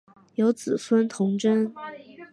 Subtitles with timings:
[0.33, 1.71] 有子孙同珍。